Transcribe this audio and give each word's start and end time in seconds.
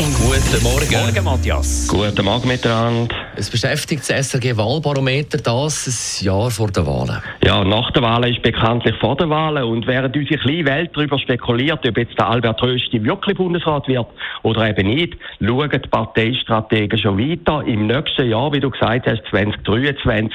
Guten 0.00 0.62
Morgen. 0.62 0.92
Morgen, 0.92 1.24
Matthias. 1.24 1.86
Guten 1.86 2.24
Morgen 2.24 2.48
miteinander. 2.48 3.14
Es 3.36 3.50
beschäftigt 3.50 4.00
das 4.08 4.30
SRG-Wahlbarometer 4.30 5.36
das 5.36 6.22
ein 6.22 6.24
Jahr 6.24 6.50
vor 6.50 6.68
der 6.68 6.86
Wahlen. 6.86 7.20
Ja, 7.44 7.62
nach 7.62 7.90
der 7.90 8.00
Wahl 8.00 8.26
ist 8.30 8.40
bekanntlich 8.40 8.96
vor 8.96 9.14
der 9.16 9.28
Wahl 9.28 9.62
und 9.62 9.86
während 9.86 10.16
unsere 10.16 10.40
kleine 10.40 10.64
Welt 10.64 10.92
darüber 10.94 11.18
spekuliert, 11.18 11.86
ob 11.86 11.98
jetzt 11.98 12.18
der 12.18 12.30
Albert 12.30 12.62
Rösti 12.62 13.04
wirklich 13.04 13.36
Bundesrat 13.36 13.88
wird 13.88 14.06
oder 14.42 14.70
eben 14.70 14.88
nicht, 14.88 15.18
schauen 15.38 15.70
die 15.70 15.88
Parteistrategen 15.90 16.98
schon 16.98 17.18
weiter. 17.18 17.62
Im 17.66 17.86
nächsten 17.86 18.26
Jahr, 18.26 18.54
wie 18.54 18.60
du 18.60 18.70
gesagt 18.70 19.06
hast, 19.06 19.20
2023, 19.28 20.32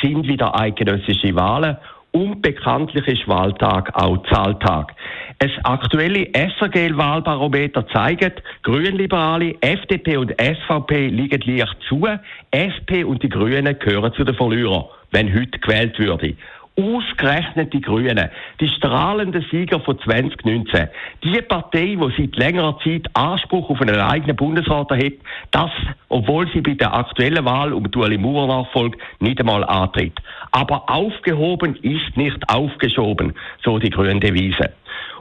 sind 0.00 0.28
wieder 0.28 0.56
eidgenössische 0.56 1.34
Wahlen 1.34 1.76
und 2.12 2.40
bekanntlich 2.40 3.06
ist 3.06 3.28
Wahltag 3.28 3.90
auch 3.94 4.24
Zahltag. 4.28 4.94
Ein 5.40 5.52
aktuelle 5.62 6.26
SRG-Wahlbarometer 6.32 7.86
zeigt, 7.88 8.42
Grünliberale, 8.64 9.54
FDP 9.60 10.16
und 10.16 10.32
SVP 10.32 11.10
liegen 11.10 11.40
leicht 11.42 11.76
zu, 11.88 12.08
SP 12.50 13.04
und 13.04 13.22
die 13.22 13.28
Grünen 13.28 13.78
gehören 13.78 14.12
zu 14.14 14.24
den 14.24 14.34
Verlierern, 14.34 14.86
wenn 15.12 15.32
heute 15.32 15.60
gewählt 15.60 15.96
würde. 15.96 16.34
Ausgerechnet 16.78 17.72
die 17.72 17.80
Grünen, 17.80 18.30
die 18.60 18.68
strahlenden 18.68 19.44
Sieger 19.50 19.80
von 19.80 19.98
2019. 19.98 20.88
Die 21.24 21.42
Partei, 21.42 21.96
die 21.96 22.14
seit 22.16 22.36
längerer 22.36 22.78
Zeit 22.84 23.04
Anspruch 23.14 23.68
auf 23.68 23.80
einen 23.80 23.96
eigenen 23.96 24.36
Bundesrat 24.36 24.88
hat, 24.92 25.12
das, 25.50 25.72
obwohl 26.08 26.48
sie 26.52 26.60
bei 26.60 26.74
der 26.74 26.94
aktuellen 26.94 27.44
Wahl 27.44 27.72
um 27.72 27.90
die 27.90 27.98
Ueli 27.98 28.16
Mauer 28.16 28.46
nachfolgt, 28.46 29.00
nicht 29.18 29.40
einmal 29.40 29.64
antritt. 29.64 30.16
Aber 30.52 30.88
aufgehoben 30.88 31.74
ist 31.82 32.16
nicht 32.16 32.38
aufgeschoben, 32.48 33.34
so 33.64 33.80
die 33.80 33.90
grüne 33.90 34.20
Devise. 34.20 34.70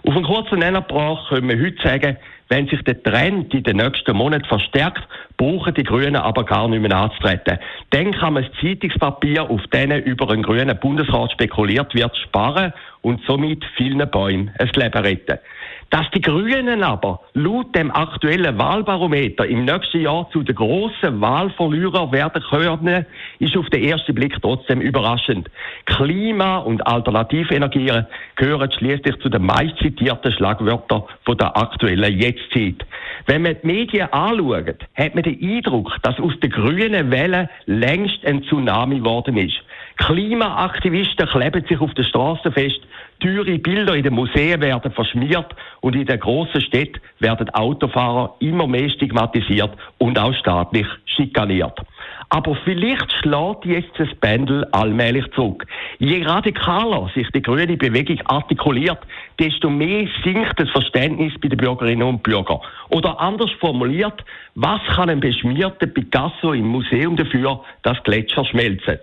Auf 0.06 0.16
einen 0.16 0.26
kurzen 0.26 0.60
Nenner 0.60 0.84
können 0.84 1.50
wir 1.50 1.60
heute 1.60 1.82
sagen, 1.82 2.18
wenn 2.50 2.68
sich 2.68 2.82
der 2.84 3.02
Trend 3.02 3.54
in 3.54 3.64
den 3.64 3.78
nächsten 3.78 4.16
Monaten 4.16 4.46
verstärkt, 4.46 5.08
brauchen 5.38 5.74
die 5.74 5.84
Grünen 5.84 6.16
aber 6.16 6.46
gar 6.46 6.68
nicht 6.68 6.82
mehr 6.82 6.96
anzutreten. 6.96 7.60
Dann 7.92 8.12
kann 8.14 8.34
man 8.34 8.44
das 8.44 8.52
Zeitungspapier, 8.62 9.50
auf 9.50 9.66
denen 9.68 10.04
über 10.04 10.30
einen 10.30 10.44
grünen 10.44 10.78
Bundesrat 10.80 11.32
spekuliert 11.32 11.94
wird, 11.94 12.16
sparen 12.18 12.74
und 13.02 13.22
somit 13.26 13.64
vielen 13.76 14.10
Bäumen 14.10 14.52
ein 14.58 14.70
Leben 14.76 15.04
retten. 15.04 15.40
Dass 15.90 16.10
die 16.12 16.20
Grünen 16.20 16.84
aber 16.84 17.22
laut 17.34 17.74
dem 17.74 17.92
aktuellen 17.92 18.58
Wahlbarometer 18.58 19.46
im 19.46 19.64
nächsten 19.64 20.02
Jahr 20.02 20.30
zu 20.32 20.44
den 20.44 20.56
grossen 20.56 21.22
Wahlverlierern 21.22 22.12
werden 22.12 22.44
können, 22.50 23.06
ist 23.40 23.56
auf 23.56 23.70
den 23.70 23.84
ersten 23.84 24.14
Blick 24.14 24.36
trotzdem 24.42 24.82
überraschend. 24.82 25.50
Klima- 25.86 26.58
und 26.58 26.86
Alternativenergien 26.86 28.06
gehören 28.36 28.72
schließlich 28.72 29.18
zu 29.20 29.30
den 29.30 29.46
meistzitierten 29.46 30.34
Schlagwörtern 30.34 31.04
der 31.40 31.56
aktuellen 31.56 32.20
Jetztzeit. 32.20 32.86
Wenn 33.26 33.44
man 33.44 33.56
die 33.62 33.68
Medien 33.68 34.12
anschaut, 34.12 34.86
hat 34.96 35.16
man 35.16 35.24
den 35.24 35.42
Eindruck, 35.42 35.96
dass 36.02 36.20
aus 36.20 36.38
den 36.42 36.50
grünen 36.50 37.12
Wellen 37.12 37.48
längst 37.66 38.26
ein 38.26 38.44
Tsunami 38.44 39.00
geworden 39.00 39.38
ist. 39.38 39.58
Klimaaktivisten 39.98 41.28
kleben 41.28 41.66
sich 41.68 41.80
auf 41.82 41.94
den 41.96 42.06
Straßen 42.06 42.52
fest, 42.52 42.80
teure 43.20 43.58
Bilder 43.58 43.96
in 43.96 44.04
den 44.04 44.14
Museen 44.14 44.62
werden 44.62 44.92
verschmiert 44.92 45.56
und 45.82 45.96
in 45.96 46.06
den 46.06 46.20
grossen 46.20 46.62
Städten 46.62 47.02
werden 47.20 47.50
Autofahrer 47.50 48.36
immer 48.40 48.68
mehr 48.68 48.90
stigmatisiert 48.90 49.72
und 49.98 50.20
auch 50.20 50.34
staatlich 50.36 50.88
schikaniert. 51.06 51.82
Aber 52.30 52.56
vielleicht 52.66 53.12
schlägt 53.14 53.66
jetzt 53.66 53.98
das 53.98 54.14
Pendel 54.20 54.66
allmählich 54.72 55.26
zurück. 55.34 55.66
Je 55.98 56.24
radikaler 56.24 57.10
sich 57.16 57.28
die 57.32 57.42
grüne 57.42 57.78
Bewegung 57.78 58.20
artikuliert, 58.26 59.00
desto 59.40 59.70
mehr 59.70 60.08
sinkt 60.24 60.60
das 60.60 60.70
Verständnis 60.70 61.34
bei 61.42 61.48
den 61.48 61.58
Bürgerinnen 61.58 62.04
und 62.04 62.24
Bürgern. 62.24 62.60
Oder 62.90 63.20
anders 63.20 63.52
formuliert, 63.60 64.26
was 64.56 64.82
kann 64.94 65.10
ein 65.10 65.22
beschmierter 65.22 65.88
Picasso 65.88 66.52
im 66.52 66.68
Museum 66.68 67.16
dafür, 67.16 67.62
dass 67.84 68.04
Gletscher 68.04 68.44
schmelzen? 68.44 69.00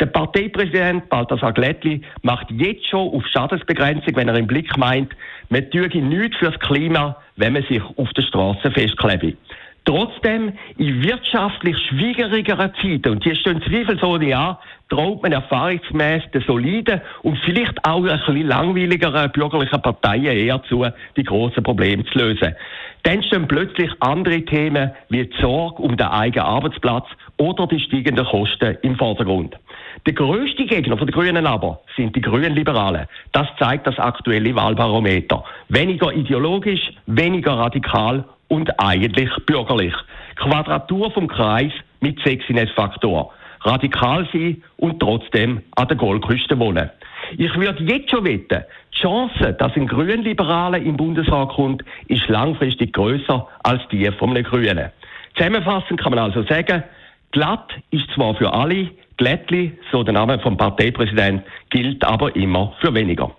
Der 0.00 0.06
Parteipräsident 0.06 1.08
Balthasar 1.08 1.52
Glättli 1.52 2.02
macht 2.22 2.50
jetzt 2.50 2.86
schon 2.88 3.08
auf 3.14 3.24
Schadensbegrenzung, 3.26 4.16
wenn 4.16 4.28
er 4.28 4.36
im 4.36 4.46
Blick 4.46 4.76
meint, 4.76 5.12
man 5.50 5.70
tue 5.70 5.88
nichts 5.88 6.36
fürs 6.38 6.58
Klima, 6.58 7.16
wenn 7.36 7.52
man 7.52 7.62
sich 7.64 7.82
auf 7.96 8.10
der 8.10 8.22
Straße 8.22 8.70
festklebt. 8.70 9.38
Trotzdem, 9.86 10.54
in 10.78 11.04
wirtschaftlich 11.04 11.76
schwierigeren 11.88 12.72
Zeiten, 12.80 13.10
und 13.10 13.24
die 13.24 13.36
stehen 13.36 13.60
zweifelsohne 13.62 14.36
an, 14.36 14.56
traut 14.88 15.22
man 15.22 15.32
erfahrungsgemäß 15.32 16.22
den 16.32 16.42
soliden 16.42 17.02
und 17.22 17.38
vielleicht 17.44 17.84
auch 17.86 18.04
ein 18.04 18.18
bisschen 18.18 18.46
langweiligeren 18.46 19.30
bürgerlichen 19.32 19.82
Parteien 19.82 20.24
eher 20.24 20.62
zu, 20.64 20.86
die 21.16 21.24
grossen 21.24 21.62
Probleme 21.62 22.04
zu 22.06 22.18
lösen. 22.18 22.54
Dann 23.02 23.22
stehen 23.22 23.46
plötzlich 23.46 23.90
andere 24.00 24.42
Themen 24.46 24.92
wie 25.10 25.26
die 25.26 25.36
Sorge 25.38 25.82
um 25.82 25.96
den 25.98 26.06
eigenen 26.06 26.46
Arbeitsplatz 26.46 27.06
oder 27.36 27.66
die 27.66 27.80
steigenden 27.80 28.24
Kosten 28.24 28.78
im 28.80 28.96
Vordergrund. 28.96 29.58
Der 30.06 30.14
größte 30.14 30.64
Gegner 30.64 30.96
der 30.96 31.06
Grünen 31.08 31.46
aber 31.46 31.80
sind 31.96 32.16
die 32.16 32.22
Grünen 32.22 32.54
Liberalen. 32.54 33.06
Das 33.32 33.48
zeigt 33.58 33.86
das 33.86 33.98
aktuelle 33.98 34.54
Wahlbarometer. 34.54 35.44
Weniger 35.68 36.12
ideologisch, 36.12 36.92
weniger 37.06 37.52
radikal 37.52 38.24
und 38.54 38.70
eigentlich 38.78 39.30
bürgerlich. 39.46 39.94
Quadratur 40.36 41.10
vom 41.10 41.26
Kreis 41.26 41.72
mit 42.00 42.20
Sexiness-Faktor. 42.20 43.32
Radikal 43.62 44.28
sein 44.32 44.62
und 44.76 45.00
trotzdem 45.00 45.62
an 45.74 45.88
der 45.88 45.96
Goldküste 45.96 46.58
wohnen. 46.58 46.90
Ich 47.36 47.52
würde 47.56 47.82
jetzt 47.82 48.10
schon 48.10 48.24
wetten, 48.24 48.62
die 48.94 49.00
Chance, 49.00 49.56
dass 49.58 49.74
ein 49.74 49.88
Grünliberaler 49.88 50.78
im 50.78 50.96
Bundesrat 50.96 51.48
kommt, 51.48 51.82
ist 52.06 52.28
langfristig 52.28 52.92
größer 52.92 53.48
als 53.64 53.82
die 53.90 54.08
von 54.12 54.30
einem 54.30 54.44
Grünen. 54.44 54.90
Zusammenfassend 55.36 56.00
kann 56.00 56.12
man 56.14 56.20
also 56.20 56.44
sagen, 56.44 56.84
glatt 57.32 57.72
ist 57.90 58.08
zwar 58.14 58.34
für 58.36 58.52
alle, 58.52 58.90
Glättli, 59.16 59.76
so 59.90 60.04
der 60.04 60.14
Name 60.14 60.38
vom 60.38 60.56
Parteipräsident, 60.56 61.42
gilt 61.70 62.04
aber 62.04 62.36
immer 62.36 62.74
für 62.80 62.94
weniger. 62.94 63.32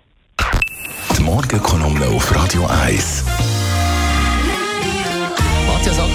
Die 1.17 1.23
Morgenkolumne 1.23 2.05
auf 2.07 2.35
Radio 2.35 2.65
1. 2.85 3.54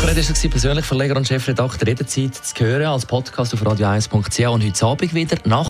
Acker 0.02 0.16
war 0.16 0.50
persönlich 0.50 0.84
Verleger 0.86 1.16
und 1.16 1.28
Chefredakteur 1.28 1.88
jederzeit 1.88 2.34
zu 2.34 2.64
hören 2.64 2.86
als 2.86 3.04
Podcast 3.04 3.52
auf 3.52 3.62
radio1.ch 3.62 4.48
und 4.48 4.64
heute 4.64 4.86
Abend 4.86 5.14
wieder 5.14 5.36
nach. 5.44 5.68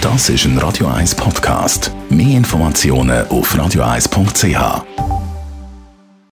Das 0.00 0.30
ist 0.30 0.46
ein 0.46 0.56
Radio 0.56 0.86
1 0.86 1.14
Podcast. 1.16 1.92
Mehr 2.08 2.38
Informationen 2.38 3.28
auf 3.28 3.54
radio1.ch. 3.54 5.19